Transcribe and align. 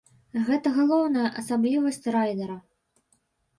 Гэта 0.45 0.71
галоўная 0.77 1.27
асаблівасць 1.43 2.03
райдара. 2.19 2.59